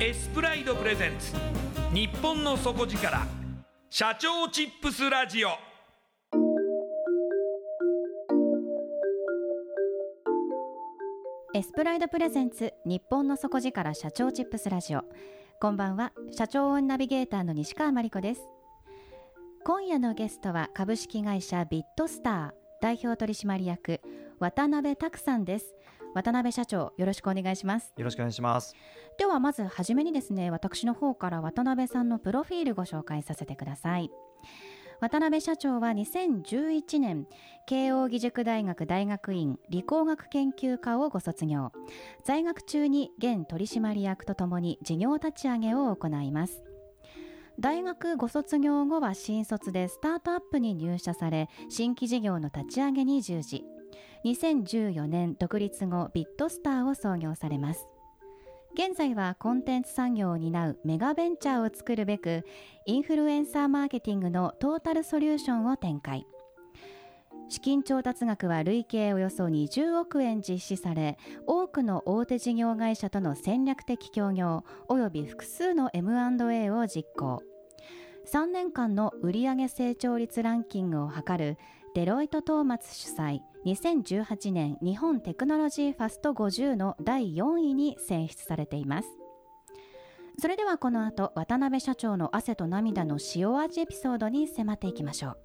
[0.00, 1.34] エスプライドプレゼンツ。
[1.92, 3.26] 日本の底力。
[3.90, 5.48] 社長チップスラジオ。
[11.52, 12.72] エスプライドプレゼンツ。
[12.86, 13.92] 日本の底力。
[13.92, 15.02] 社長チップスラジオ。
[15.60, 16.12] こんばんは。
[16.30, 18.42] 社長オンナビゲーターの西川真理子です。
[19.64, 20.70] 今夜のゲストは。
[20.74, 22.50] 株式会社ビットスター。
[22.80, 24.00] 代表取締役。
[24.38, 25.74] 渡辺拓さんです。
[26.18, 27.94] 渡辺社長よろしくお願いします。
[27.96, 28.74] よろしくお願いします。
[29.18, 34.10] ではまずはじめにですね私の方から渡辺さんのプロフィールご紹介させてください。
[35.00, 37.28] 渡辺社長は2011年
[37.68, 41.70] 慶應義塾大学大学院理工学研究科をご卒業。
[42.24, 46.64] 在学中に現取締役とともに事業立ち上げを行います。
[47.60, 53.64] 大学ご卒業後は新卒でスタートアップに入社され新規事業の立ち上げに従事
[54.24, 57.86] 2014年独立後ビットスターを創業されます。
[58.74, 62.44] 現在はコンテンツ産業を担うメガベンチャーを作るべく
[62.86, 66.26] インフルエンサーマーケティングのトータルソリューションを展開。
[67.48, 71.16] 資金調達額は累計およそ20億円実施され
[71.46, 77.42] 多くの大手事業会社との戦略的協業および複数の M&A を実行。
[78.30, 81.56] 3年間の売上成長率ランキングを図る
[81.98, 89.08] デロイト・トーマツ主催2018年日本テクノロジーファスト50の第4位に選出されています。
[90.40, 95.38] それではこの後渡辺社長の汗と涙の塩味エピソードに迫っていきましょう。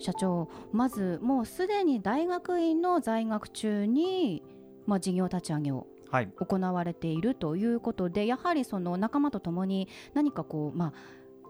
[0.00, 4.42] 社長まずもうすでに大学院の在学中に、
[4.86, 5.86] まあ、事業立ち上げを
[6.22, 10.92] 行われているということで、やはりその仲間と共に何かこう、ま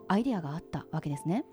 [0.07, 1.45] あ、アイデアがあったわけですね。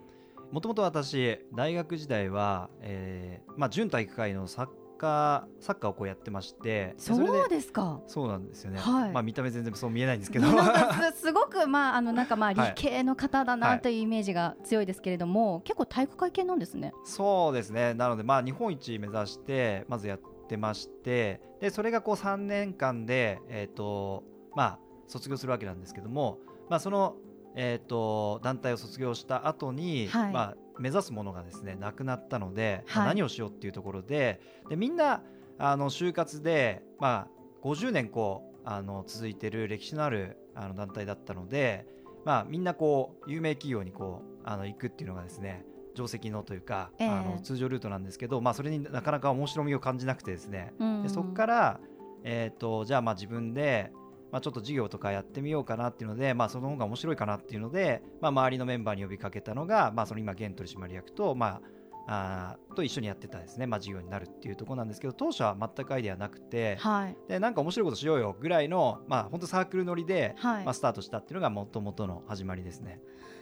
[0.51, 4.67] もともと私大学時代は、えーまあ、準体育会のサッ
[4.99, 8.01] カーサッカーをこうやってましてでそうでですか。
[8.07, 9.13] そうなんですよね、はい。
[9.13, 10.47] まあ、見た目全然そう見えないんですけど。
[11.15, 12.73] すすごくまああのなんかまあ理はい。
[12.77, 13.81] 系の方だはない。
[13.81, 16.93] というイメージが強いですけれども、結構体育会系なんですね。
[17.05, 17.95] そうですね。
[17.95, 20.27] なのでまあ日本一目指してまずやって
[20.57, 26.39] ましてでそれがこう3年間で、えーとまあ、卒業するわけなんですけども、
[26.69, 27.17] まあ、その、
[27.55, 30.33] えー、と団体を卒業した後に、はい。
[30.33, 33.09] まあ、目指すものがですねなくなったので、まあはい。
[33.09, 35.23] 何をしようっていうところででみんな
[35.59, 41.87] あの就活で、まあ、50年こうあの続いてる歴史のあるあの団体だったので、
[42.25, 47.09] まあ、みんなこう有名企業にこうあの行くっていうのがですね定石のというか、ええ。
[47.09, 51.03] あの通常ルートなんですけど、まあ、それになかなか面白みを感じなくてですね、うん。
[51.03, 51.81] でそこから、
[52.25, 53.93] えー、とじゃあまあ自分で、
[54.33, 61.61] まあ、ちょっと事業とかやってみようかなっていうので、まあ、その方が面白いかなっていうので、まあ、周りのメンバーに呼びかけたのが、まあ、その今現取締役と、まあ、
[62.07, 67.17] あーと一緒にやってたですね、まあ、事業になるっていうところなんですけど当初は全くアイデアなくて、はい。
[67.29, 70.65] でなんか面白いことしようよぐらいの、まあ、本当サークル乗りで、はい。
[70.65, 73.01] まあ、スタートしたっていうのがもともとの始まりですね。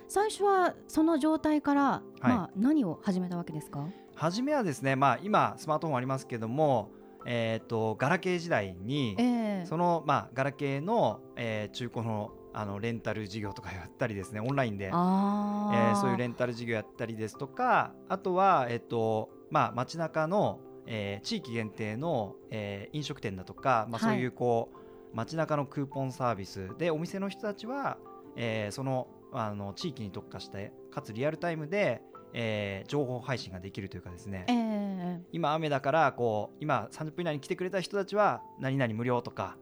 [0.08, 3.88] 最初はその状態から、まあ、何を始めたわけですか？
[4.16, 6.90] 初めはですね、まあ、今スマートフォンありますけども、
[7.24, 9.66] えー、とガラケー時代にええ。
[9.66, 15.92] その、まあ、ガラケーの、えー中古のあのレンタル事業とかやったりですねオンラインで、えあー。
[15.92, 24.16] ーそういうレンタル事業やったりですとかあとは、えっとまあ、街中の、えー地域限定の、えー飲食店だとか、まあ、はい。
[24.16, 24.70] そういうこ
[25.12, 27.98] う、街中のクーポンサービスでお店の人たちは、
[28.36, 35.20] えーそのあの地域に特化してかつリアルタイムで、えー情報配信ができるというかですね、ええ。
[35.32, 39.56] 今雨だからこう今30分以内に来てくれた人たちは何々無料とか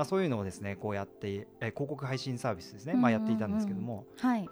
[0.00, 4.48] あそういうのをですねこうやって、えー広告配信サービスですね、まあ、やっていたんですけども、はい。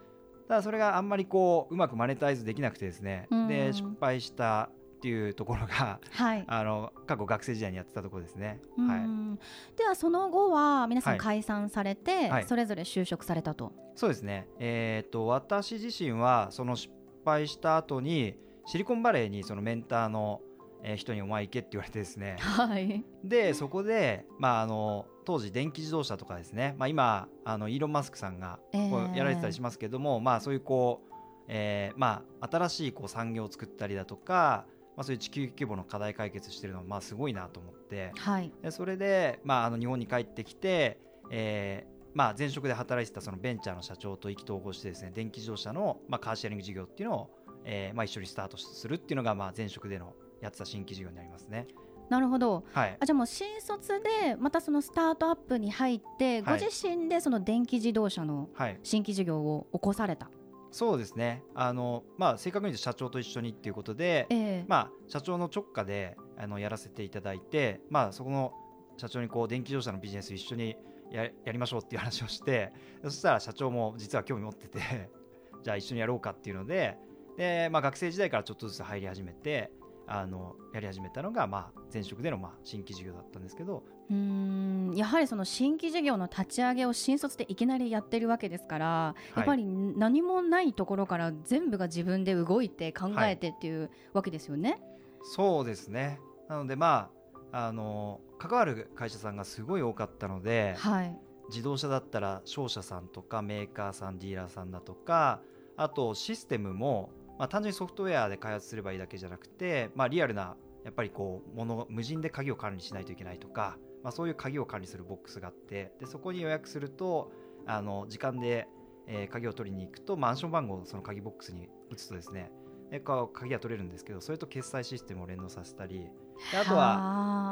[0.49, 6.44] ただそれがあんまりこううまくマネタイズできなくてですね、うんで失敗したっていうところがはい。
[6.49, 8.61] あの過去学生時代にやってたところですね。
[8.79, 9.38] うはい、ん
[9.76, 11.19] ではその後は皆さはい。
[11.19, 12.44] ん解散されて、はい。
[12.44, 16.93] それぞれ就職されたと、そうですね、えー、と私自身はその失
[17.25, 18.37] 敗した後に
[18.67, 20.41] シリコンバレーにそのメンターの
[20.82, 22.37] えー人にお前行けって言われてですね。
[22.41, 23.05] はい。
[23.23, 28.79] でそこで、まあ、あの当時電気自動車とかですね、まあ、今あのイーロン・マスクさんがこえ。
[28.79, 31.15] ーうやられてたりしますけども、まあ、そういうこう、
[31.49, 34.67] えーまあ、新しいこう産業を作ったりだとか、
[34.97, 38.12] まあ、そういう地球規模の課題解決してるのはまあすごいなと思って。
[38.17, 38.53] はい。
[38.62, 40.99] でそれで、まあ、あの日本に帰ってきて、
[41.31, 47.31] えーまあ、前職で働いてたそのベンチャーの社長と意気投合してですね電気自動車の、まあ、カーシェアリング事業っていうのを、
[47.65, 51.67] えーまあ、一緒にスタートするっていうのが、まあ、前職でのやってた新規事業になりますね。
[52.09, 52.65] なるほど。
[52.73, 52.97] はい。
[53.01, 56.61] あじゃあもう新卒でまたそのスタートアップに入って、はい。
[56.61, 60.31] ご自身でその電気自動車のはい、新規事業を起こされた、
[60.71, 61.43] そうですね。
[61.55, 64.65] あの、まあ、正確に言うと社長と一緒にっていうことで、ええ。
[64.69, 68.53] まあ、社長の直下であのやらせていただいて、まあ、そこの
[68.97, 70.77] 社長にこう電気自動車のビジネス一緒に
[71.11, 72.73] ややりましょうっていう話をして
[73.03, 75.11] そしたら社長も実は興味持ってて
[75.62, 76.99] じゃあ一緒にやろうかっていうので
[77.37, 79.71] で、まあ、学生時代からちょっとずつ入り始めて
[80.06, 83.85] あのやり始めたのが、まあ、前職でのまあ新規事業だったんですけど。
[84.11, 84.93] うーん。
[84.95, 94.83] やはりその新規事業の立ち上げを新卒でいきなりやってるわけですから、やっぱり何もないところから全部が自分で動いて考えてっていうわけですよね。
[95.23, 96.21] そうですね。
[96.49, 97.11] なのでま
[97.53, 101.17] ああの関わる会社さんがすごい多かったので、はい、
[101.49, 105.41] 自動車だったら商社さんとかメーカーさんディーラーさんだとか
[105.77, 117.33] あとシステムも、まあ、単純にソフトウェアで開発すればいいだけじゃなくて、まあ、リアルなやっぱりこうもの無人で鍵を管理しないといけないとか、まあ、そういう鍵を管理するボックスがあってでそこに予約すると
[117.67, 118.69] あの時間で、
[119.07, 122.51] えー鍵を取りに行くとマンション番号をその鍵ボックスに打つとですね
[122.91, 126.07] でか鍵が取れるんですけどそれと決済システムを連動させたり
[126.53, 126.85] であとは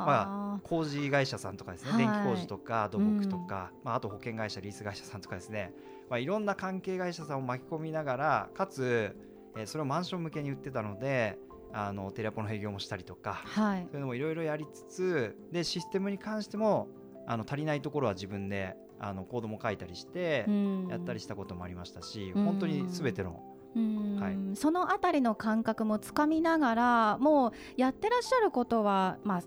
[0.04, 1.98] は工事会社さんとかですね、はい。
[1.98, 5.72] 電気工事とか土木とか、まあ、あと保険会社リース会社さんとかですね、
[6.10, 9.16] まあ、いろんな関係会社さんを巻き込みながらかつ、
[9.56, 11.38] えーそれをマンション向けに売ってたので
[11.72, 13.86] あのテレアポの営業もしたりとかはい。
[13.90, 16.88] そういうのもいろいろやりつつでシステムに関しても
[17.26, 20.86] あの足りないところは自分であのコードも書いたりしてうん。
[20.88, 22.44] やったりしたこともありましたし、うん。
[22.44, 23.42] 本当に全ての。
[23.74, 24.16] うん。
[24.20, 24.56] はい。
[24.56, 29.42] そのあたりの感覚もつかみながらもうやってらっしゃることは、まあ、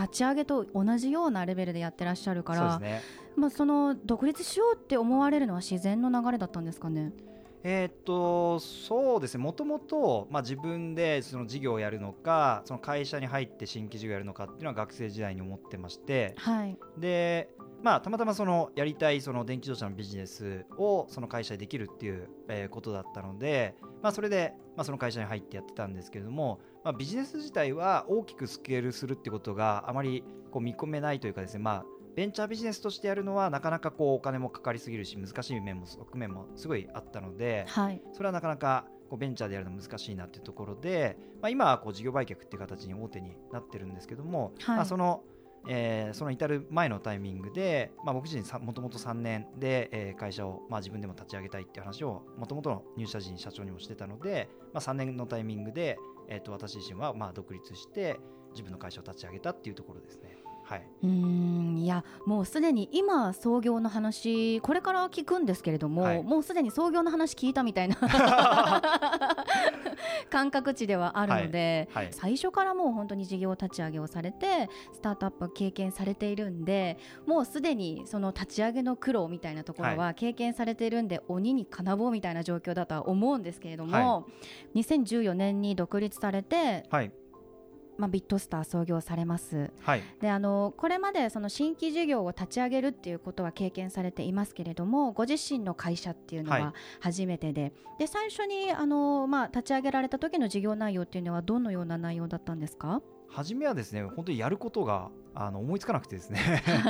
[0.00, 3.02] 立ち上げと同じようなレベルでやってらっしゃるからそうですね。
[3.36, 7.12] まあ、その独立しようって思われるのは自然の流れだったんですかね？
[7.64, 9.42] えーっとそうですね。
[9.42, 16.34] もともと、まあ、自分でその事業をやるのかその会社に入って新規事業をやるのかっていうのは学生時代に思ってまして。
[16.36, 17.50] はい、で、
[17.82, 31.84] まあ、たまたまそのやりたいその電気自動車のビジネスをその会社でできるっていう、えーことだったので、まあ、それで、まあ、その会社に入ってやってたんですけれども、まあ、ビジネス自体は大きくスケールするってことがあまりこう見込めないというかですね、まあ、
[32.18, 45.22] ベンチャービジネスとしてやるのはなかなかこうお金もかかりすぎるし難しい面も側面もすごいあったので、はい、それはなかなかこうベンチャーでやるの難しいなっていうところで、まあ、今はこう事業売却っていう形に大手になってるんですけども、はいまあ、その、
[45.68, 55.98] えーその至る前のタイミングで、まあ、僕自身もともと3年で、えー会社を、まあ、自分でも立ち上げたいっていう話をもともとの入社時に社長にもしてたので、まあ、3年のタイミングで、
[56.28, 58.18] えー、と私自身はまあ独立して
[58.50, 60.37] 自分の会社を立ち上げたっていうところですね。
[60.68, 66.22] はい、うーんいやもうすでに今創業の話これから聞くんですけれども、はい。
[66.22, 67.96] もうすでに創業の話聞いたみたいな
[70.28, 72.08] 感覚値ではあるので、はい。
[72.10, 84.26] 最初からもう本当に事業立ち上げをされてスタートアップを経験されているんでもうすでにその立ち上げの苦労みたいなところは経験されているんで、鬼に金棒みたいな状況だとは思うんですけれども、
[84.74, 87.10] 2014年に独立されて、はい
[87.98, 89.70] まあ、ビットスター創業されます。
[89.80, 90.02] はい。
[90.20, 103.02] であのこれまでその新規事業を立ち上げるっていうことは経験されていますけれどもご自身の会社っていうのはは初めてで,、で最初にあの、まあ、立ち上げられた時の事業内容っていうのはどのような内容だったんですか？
[103.28, 106.38] 初めはですね本当にやることがあの思いつかなくてですね。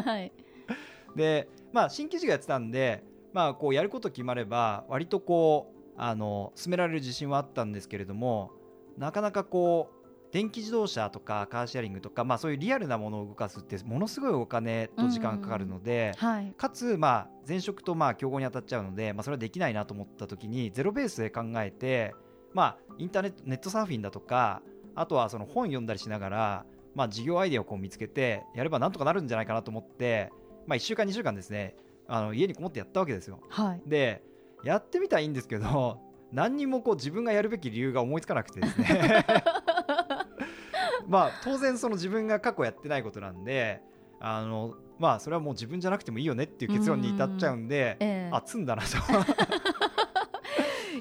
[0.04, 0.30] はい、
[1.16, 8.52] でまあ新規事業やってたんでまあこうやること決まれば割とこうあの進められる自信はあったんですけれども
[8.96, 9.97] なかなかこう
[10.30, 16.52] 電気自動車とかカーシェアリングとか、まあ、そういうリアルなものを動かすってものすごいお金と時間がかかるので、はい。
[16.56, 22.14] かつ、まあ、前職とまあ競合に当たっちゃうので、まあ、それはできないなと思った時にゼロベースで考えて、
[22.52, 24.62] まあ、インターネットネットサーフィンだとか
[24.94, 30.30] あとはその本読んだりしながら、まあ、事業アイデアをこう見つけてやればなんとかなるんじゃないかなと思って、
[30.66, 33.40] まあ、1週間2週間ですねあの家にこもってやったわけですよ。
[33.48, 33.82] はい。
[33.86, 34.22] で
[34.64, 36.00] やってみたらいいんですけど
[36.32, 39.24] 何にもこう自分がやるべき理由が思いつかなくてですね
[41.08, 43.80] まあ当然その自分が過去やってないことなんで
[44.20, 48.88] あのまあそれはもう自分じゃなくてもいいよねっていう結論に至っちゃうんでええあ積んだなと。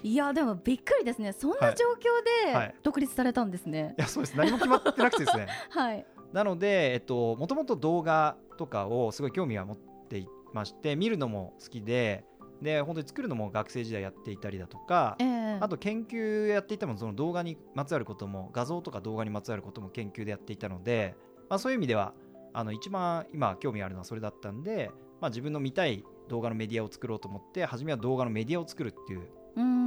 [0.03, 1.33] い いやでもびっくりですね。
[1.33, 2.67] そんな状況はい。
[2.69, 3.95] で独立されたんですね。
[3.97, 4.37] やそうです。
[4.37, 5.47] 何も決まってなくてですね。
[5.71, 6.05] はい。
[6.31, 12.23] なのでえっともともと動画とかをすごい興味は持っていまして見るのも好きで
[12.61, 15.57] で本当に作るのも学生時代やっていたりだとかええ。
[15.59, 21.15] あと研究やっていてもその動画にまつわることも画像とか動画にまつわることも研究でやっていたので、
[21.49, 22.13] まあ、そういう意味では
[22.53, 29.27] あの一番今興味あるのはそれだったんで、まあ、自分の見たい動画のメディアを作ろうと思って初めは動画のメディアを作るっていう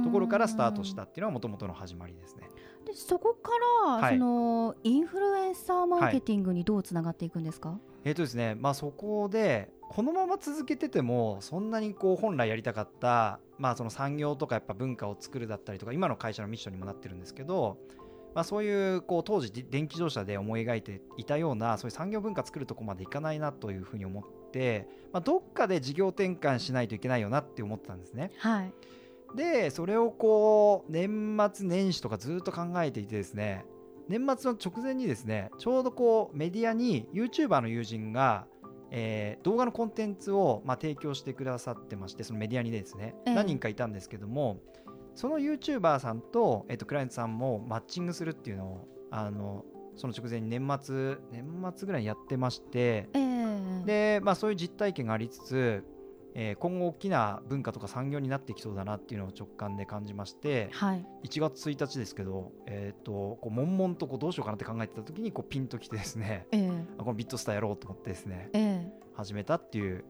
[0.03, 2.49] ところからスタートしたっていうのはもともとの始まりですね。
[2.85, 3.51] でそこか
[3.85, 17.77] ら、はいそのインフルエンサーマーケティングにどうつながっていくんですか、えーとですねまあ、そこでこのまま続けててもそんなにこう本来やりたかった、まあ、その産業とかやっぱ文化を作るだったりとか今の会社のミッションにもなってるんですけど、
[18.33, 28.31] まあ、そういうこう当時で電気自動車で思い描いていたようなそういう産業文化作るとこまでいかないなというふうに思って、まあ、どっかで事業転換しないといけないよなって思ってたんですね。
[28.37, 28.73] はい
[29.35, 33.65] でそれをこう年末年始とかずっと考えていてですね
[34.07, 38.45] 年末の直前にですねちょうどこうメディアに YouTuber の友人が、
[38.89, 43.35] えー動画のコンテンツを、まあ、提供してくださってましてそのメディアにですね、ええ。
[43.35, 44.57] 何人かいたんですけども
[45.15, 53.41] その YouTuber さんと,、えっとクライアントさんもマッチングするっていうのをあのその直前に年末年末ぐらいにやってましてええ。
[53.85, 55.83] で、まあ、そういう実体験がありつつ、
[56.35, 61.05] えー今後大きな文化とか産業になってきそうだなっていうのを直感で感じましてはい。
[61.23, 66.69] 1月1日ですけど、えー、とこう悶々とこうどうしようかなって考えてた時にこうピンときてですねええ。
[66.97, 68.93] あこのビットスターやろうと思ってですねええ。
[69.13, 70.03] 始めたっていう。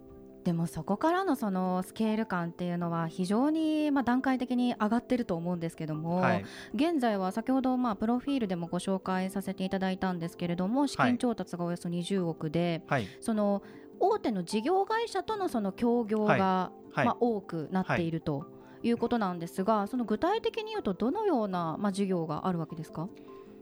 [0.43, 6.45] でもそこからのそのスケール感っていうのは非常にまあ段階的に上がってると思うんですけども、はい。
[6.73, 13.07] 現在は先ほどまあプロフィールでもご紹介させていただいたんですけれども資金調達がおよそ20億で、はい。
[13.19, 13.61] その
[14.01, 17.05] 大手の事業会社とのその協業が、はい。
[17.05, 18.45] まあ、多くなっていると
[18.83, 23.07] いうことなんですが、その具体的に言うとどのようなまあ事業があるわけですか？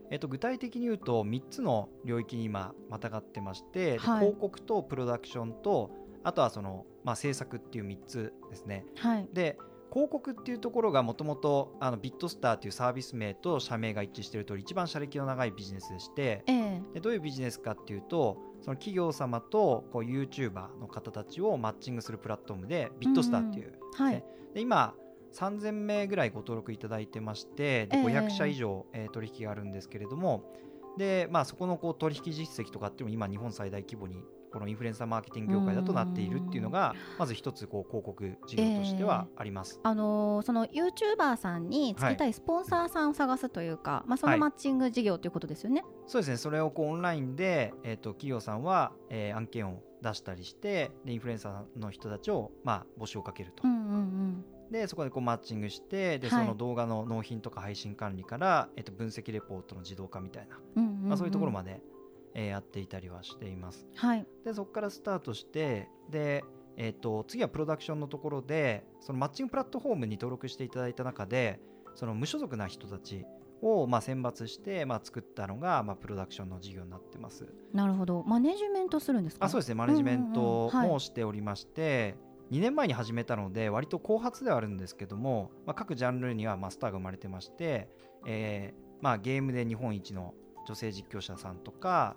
[0.10, 4.20] えっと具体的に言うと3つの領域に今またがってまして、ではい。
[4.22, 5.92] 広告とプロダクションと
[6.24, 8.86] あとはその、まあ、制作っていう3つですね。
[8.98, 9.30] はい。
[9.32, 9.60] で
[9.92, 16.82] 広告っていうところがもともとビットスターというサービス名と社名が一致しているとおり一番社歴の長いビジネスでしてええ。
[16.96, 24.24] でどういうビジネスかっていうとその企業様とこう YouTuber の方たちをマッチングするプラットフォームでビットスターっていうですね、はい。
[24.54, 24.94] で今
[25.34, 28.04] 3000名ぐらいご登録いただいてましてでええ。
[28.04, 30.44] 500社以上、えー取引があるんですけれども
[30.98, 39.80] で、まあ、そこのこう取引実績とかっていうのも今日本最大規模にこのインフルエンサーマーケティング業界だとなっているっていうのがまず一つこう広告事業としてはあります。
[39.84, 45.84] あのーその YouTuber さんにつけたいスポンサーさんを探すというか、まあ、そのはいマッチング事業ということですよね。
[46.08, 46.38] そうですね。
[46.38, 56.46] それをこうオンラインで、えー、と企業さんは、えー案件を出したりしてでインフルエンサーの人たちを、まあ、募集をかけると、うんうんでそこでこうマッチングしてではい。
[56.46, 61.08] その動画の納品とか配信管理から、えー、と分析レポートの自動化みたいな、うんうんうんうん。
[61.10, 61.82] まあ、そういうところまで、
[62.34, 63.88] えーやっていたりはしています。
[63.96, 64.26] はい。
[64.46, 66.44] でそこからスタートしてで、
[66.78, 71.60] えー、と次はプロダクションのところでそのマッチングプラットフォームに登録していただいた中で
[71.96, 73.26] その無所属な人たち
[73.62, 77.46] をまあ選抜してまあ作ったのがまあプロダクションの事業になってます。
[77.74, 78.24] なるほど。
[78.26, 79.46] マネジメントするんですか？
[79.46, 79.76] あそうですね。
[79.76, 82.16] マネジメントもしておりまして、
[82.52, 87.90] 2年前に始めたので割と後発ではあるんですけども、まあ、各ジャンルにはマスターが生まれてまして、
[88.26, 90.34] えーまあ、ゲームで日本一の
[90.70, 92.16] 女性実況者さんとか、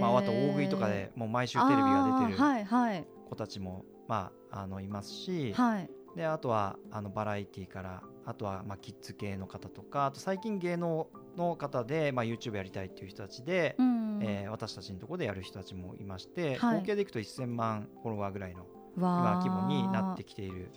[0.00, 3.06] まあ、あと大食いとかでもう毎週テレビが出てるあーはいはい。
[3.30, 5.90] 子たちも、まあ、あのいますし、はい。
[6.16, 16.78] であとはあのバラエティからあとはまあキッズ系の方とかあと最近芸能の方で、まあ、YouTube やりたいっていう人たちで、うんえー私たちのところでやる人たちもいまして、はい。
[16.80, 18.66] 合計でいくと1000万フォロワーぐらいの
[18.96, 20.72] 今規模になってきている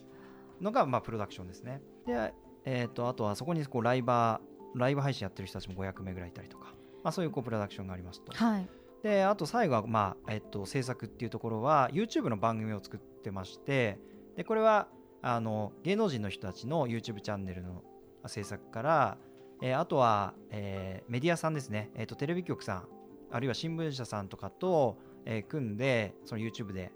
[0.61, 1.81] のがまあプロダクションですね。
[2.05, 2.33] で、
[2.65, 6.74] えー、とあとはそこにこうライバーライブ配信やってる人たちも500名ぐらいいたりとか、
[7.05, 8.33] まあ、そういうこうプロダクションがありますと。
[8.33, 8.67] はい。
[9.03, 13.99] であと最後は、まあえっと、制作っていうところは YouTube の番組を作ってまして
[14.35, 14.87] でこれは
[15.21, 17.83] あの芸能人の人たちの YouTube チャンネルの
[18.25, 19.17] 制作から、
[19.61, 22.87] えーあとは、えーメディアさんですね、えっとテレビ局さん
[23.31, 26.91] あるいは新聞社さんとかと、えー組んでその YouTube で、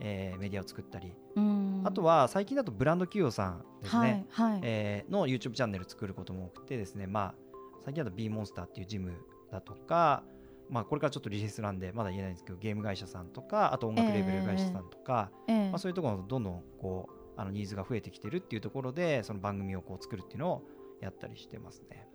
[0.00, 1.82] えーメディアを作ったり、うん。
[1.84, 4.60] あとは最近だとブランド企業さんですね、はいはい。
[4.62, 7.34] えーの YouTube チャンネル作ることも多くてですね、まあ、
[7.84, 9.12] 最近だと B モンスターっていうジム
[9.50, 10.22] だとか、
[10.68, 20.62] まあ、これからちょっとリリースなんでまだ言えないんですけどゲーム会社さんとかあと音楽レーベル会社さんとか、ええまあ、そういうところのどんどんこうあのニーズが増えてきてるっていうところでその番組をこう作るっていうのを
[21.00, 22.06] やったりしてますね。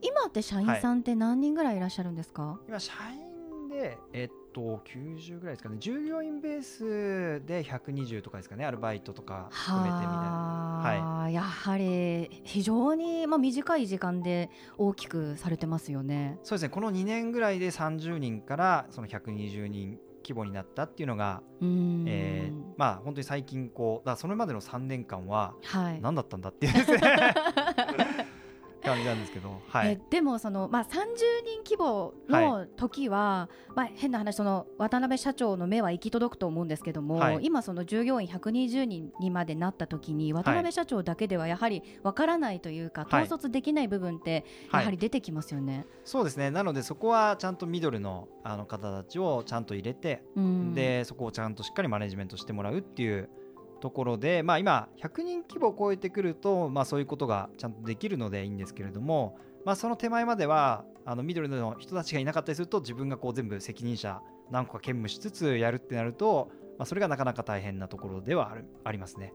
[0.00, 5.76] 今って社員さんって何人ぐらいいらっしゃるんですか、今社員でえっと90ぐらいですかね。
[5.78, 8.64] 従業員ベースで120とかですかね。
[8.64, 10.12] アルバイトとか含めてみたいな。
[10.12, 16.38] はあ、やはり非常に、まあ、短い時間で大きくされてますよね。
[16.42, 16.68] そうですね。
[16.70, 26.00] この2年ぐらいで30人からその120人規模になったっていうのが、うん、えーまあ本当に最近こうだそれまでの3年間ははい。
[26.02, 27.00] 何だったんだっていうですね
[28.88, 29.92] 感じなんですけど、はい。
[29.92, 30.86] え、でもその、まあ、30
[31.44, 37.38] 人規模の時は、まあ、変な話その渡辺社長の目は行き届くと思うんですけども、はい。
[37.42, 43.24] 今その従業員120人にまでなった時に渡辺社長だけではやはりわからないというか、はい。
[43.24, 44.84] 統率できない部分ってやはい。
[44.86, 45.86] はり出てきますよね。
[46.04, 46.50] そうですね。
[46.50, 53.28] なのでそこはちゃんとミドルのあの方たちをちゃんと入れて、うん、でそこをちゃんとしっかりマネジメントしてもらうっていう
[53.80, 69.32] ところで、まあ、今100人規模を超えてくると、まあ、そういうことがちゃんとできるのでいいんですけれども、まあ、その手前まではあの緑の人たちがいなかったりすると自分がこう全部責任者何個か兼務しつつやるってなると、まあ、それがなかなか大変なところではあるありますね。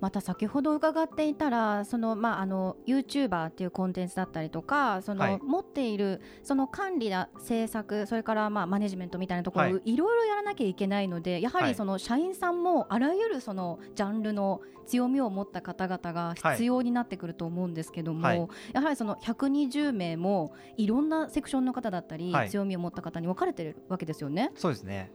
[0.00, 5.38] また先ほど伺っていたらその、まあ、あの YouTuber っていうコンテンツだったりとかその、はい。
[5.42, 9.82] 持っているその管理や制作それからまあマネジメントみたいなところ、はい。
[9.84, 11.70] い、ろいろやらなきゃいけないのでやははい。
[11.70, 18.48] りその社員さんもあらゆるそのジャンルの強みを持った方々が必要になってくると思うんですけども、はい。
[18.72, 22.50] やはりその120名もいろんなセクションの方だったり、はい。
[22.50, 24.50] 強みを持った方に分かれてるわけですよね。
[24.54, 25.12] そうですね。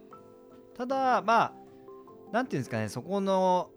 [0.76, 1.54] ただまあ
[2.32, 3.70] なんていうんですかねそこの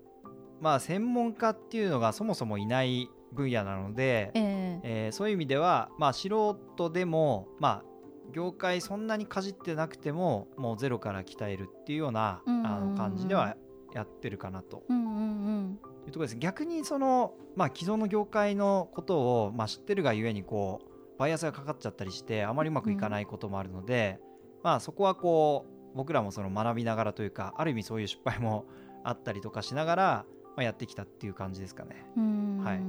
[0.60, 4.80] まあ専門家っていうのがそもそもいない分野なので、ええ。
[4.82, 6.28] えーそういう意味では、まあ、素
[6.76, 7.84] 人でも、まあ、
[8.32, 12.66] 業界そんなにかじってなくてももうゼロから鍛えるっていうようなうんうんうん。
[12.66, 13.56] あの感じでは
[13.94, 14.84] やってるかなと。
[14.88, 15.18] うんうんう
[15.60, 15.78] ん。
[16.06, 16.36] いうところです。
[16.36, 24.20] 逆にその、まあ、既存の業界のことを、まあ、知ってるがゆえにこうバイアスがかかっちゃったりしてあまりうまくいかないこともあるので、
[24.62, 28.66] まあ、そこはこう僕らもその学びながらというかある意味そういう失敗も
[29.04, 30.26] あったりとかしながら、
[30.58, 32.04] まあ、やってきたっていう感じですかね。
[32.16, 32.80] うんはい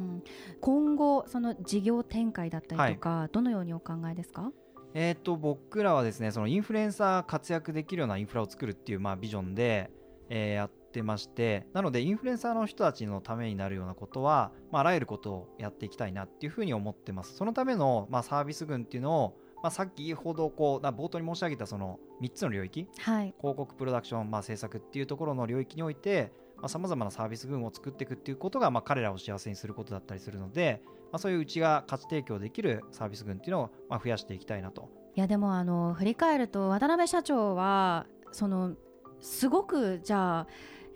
[0.59, 4.51] 今後その事業展開だったりとか、どのようにお考えですか？
[4.95, 9.91] えー、と僕らはですねそのインフルエンサー活躍できるようなインフラを作るっていうまあビジョンで、
[10.29, 23.35] えーやってましてなのでインフルエンサーの人たちのためになるようなことは、まあ、あらゆることをやっていきたいなっていうふうに思ってますそのための、まあ、サービス群っていうのを、まあ、さっきほどこうな冒頭に申し上げたその3つの領域はい。
[23.39, 26.31] 広告プロダクション、まあ、制作っていうところの領域において
[26.67, 34.89] さまざ、まなサービス群を作っていくっていうことが、まあ、彼らを幸せにすることだったりするので、まあ、そういううちが価値提供できるサービス群っていうのを、まあ、増やしていきたいなと。
[35.15, 38.75] いやでもあの振り返ると渡辺社長はその
[39.21, 40.47] すごくじゃあ、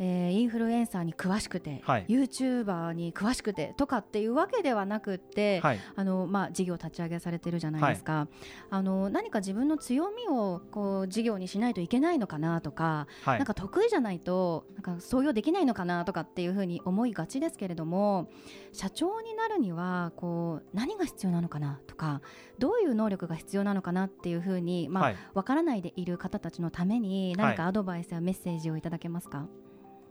[0.03, 2.05] えーインフルエンサーに詳しくて、はい。
[2.09, 5.79] YouTuber に詳しくてとかっていうわけではなくって、はい。
[5.95, 8.27] あのまあ、事業立ち上げされてるじゃないですか、
[8.69, 13.37] あの何か自分の強みをこう事業にしないといけないのかなとか、はい。
[13.37, 18.29] なんか得意じゃないとなんか創業できないのかなとかっていうふうに思いがちですけれども
[18.73, 22.21] 社長になるにはこう何が必要なのかなとか
[22.59, 25.15] どういう能力が必要なのかなっていうふうに、まあはい。
[25.33, 29.47] わからないでいる方たちのために何かはアドバイスやメッセージをいただけますか、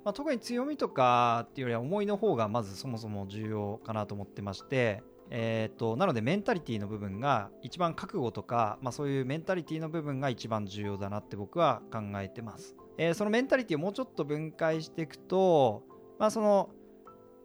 [0.05, 5.03] まあ、特に強みとかっていうよりは思いの方がまずそもそも重要かなと思ってまして
[5.35, 15.85] えー、となのでメンタリティの部分が一番覚悟とか、まあ、そういうメンタリティの部分が一番重要だなって僕は考えてます、えーそのメンタリティをもうちょっと分解していくと、
[16.19, 16.69] まあ、その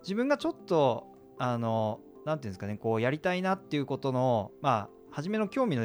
[0.02, 1.08] 自分がちょっと
[1.40, 5.78] あのなんていうんですかねこうやりたいなっていうことのまあ初めの興味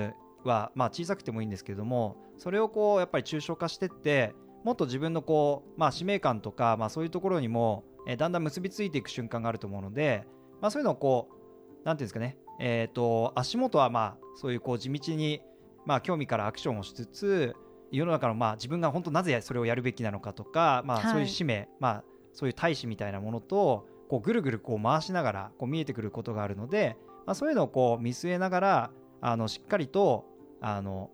[0.42, 10.26] はまあ小さくてもいいんですけれどもそれをこうやっぱり抽象化してってもっと自分のこう、まあ、使命感とか、まあ、そういうところにも、えーだんだん結びついていく瞬間があると思うので、
[10.60, 15.40] まあ、そういうのをこうなんていうんですかね、えー、と足元はまあそういうこう地道に、
[15.86, 17.56] まあ、興味からアクションをしつつ
[17.90, 21.12] 世の中のまあ自分が本当なぜそれをやるべきなのかとか、まあ、はい。
[21.12, 26.96] そういう使命、まあ、そういう大使みたいなものとこうぐるぐるこう回しながらこう見えてくることがあるので、
[27.26, 30.26] まあ、そういうのをこう見据えながらあのしっかりと
[30.60, 31.10] あの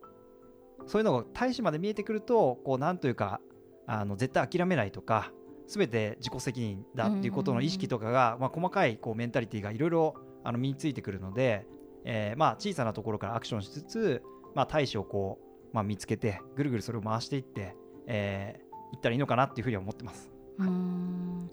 [0.86, 3.40] そういうのが大使まで見えてくるとこうなんというか
[3.86, 5.32] あの絶対諦めないとか
[5.66, 10.14] 全て自己責任だっていうことの意識とかが、まあ、細かいこうメンタリティがいろいろ
[10.44, 11.66] あの身についてくるので、
[12.04, 14.22] えーまあ、小さなところからアクションしつつ、
[14.54, 20.30] まあ、大使をこう、まあ、見つけてぐるぐるそれを回していって、えー、いったらいいのかなっていうふうには思ってます。
[20.58, 21.50] うーん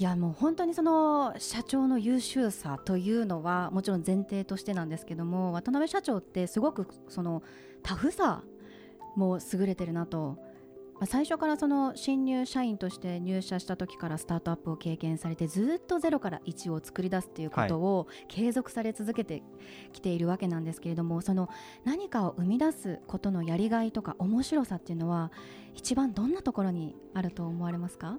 [0.00, 7.42] いやもう本当にその社長の優秀さというのはもちろん前提としてなんですけども渡辺社長ってすごくその
[7.82, 8.42] タフさ
[9.14, 10.38] も優れてるなと、
[10.94, 19.42] まあ最初からその新入社員として入社した時からスタートアップを経験されてずっとゼロから1を作り出すっていうことを継続され続けて
[19.92, 21.50] きているわけなんですけれどもその
[21.84, 25.30] 何かを生み出すことのやりがいとか面白さっていうのは
[25.74, 28.18] 一番どんなところにあると思われますか？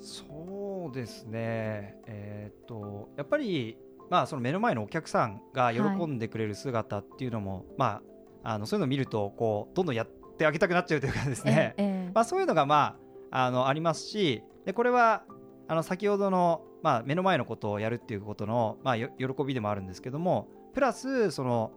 [0.00, 3.76] そうですね、えーっとやっぱり、
[4.10, 8.02] まあ、その目の前のお客さんが喜んでくれる姿っていうのも、ま
[8.42, 12.10] あ、あのそういうのを見るとこうどんどんやってあげたくなっちゃうというかですね、ええええ。
[12.14, 12.96] まあ、そういうのが、ま
[13.30, 15.24] あ、あのありますしでこれは
[15.68, 21.72] あの先ほどの、まあ、目の前のことをやるっていうことの、まあ、よ喜びでもあるんですけどもプラスその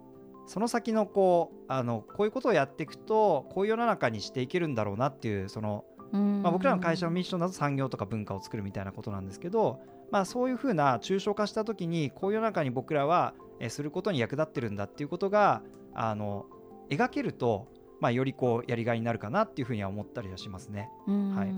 [0.48, 15.62] その先のこうあのこういうことをやっていくとこういう世の中にしていけるんだろうなっていうそのまあ、僕らの会社のミッションだと産業とか文化を作るみたいなことなんですけど、まあ、そういうふうな抽象化した時にこういう中に僕らはえーすることに役立ってるんだっていうことが
[15.94, 16.46] あの
[16.90, 17.68] 描けると、
[18.00, 20.90] まあ、よりこうやりがいになるかなっていうふうには思ったりはしますね。
[21.08, 21.54] はい。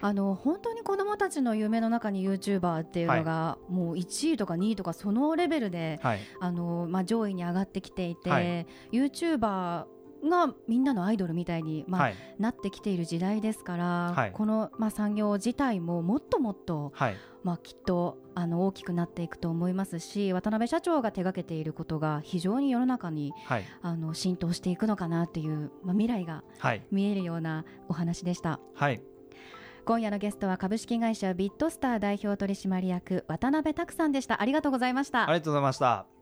[0.00, 8.66] あの本当に子どもたちの夢の中に YouTuber っていうのが、もう1位とか2位とかそのレベルではい、あの、まあ、上位に上がってきていて、はい。
[8.90, 9.84] YouTuber
[10.28, 14.32] がみんなのアイドルみたいに、まあはい、なってきている時代ですから、はい。
[14.32, 28.60] この、まあ、産業自体ももっともっと、はい、まあ、きっとあの大きくなっていくと思いますし渡辺社長が手掛けていることが非常に世の中にはい、あの浸透していくのかなという、まあ、未来がはい、見えるようなお話でした。
[28.74, 29.02] はい、
[29.84, 34.40] 今夜のゲストは株式会社ビットスター代表取締役渡辺拓さんでした。
[34.40, 35.28] ありがとうございました。
[35.28, 36.21] ありがとうございました。